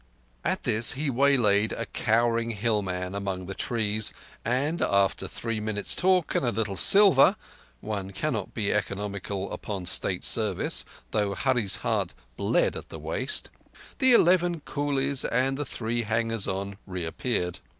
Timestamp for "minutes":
5.59-5.93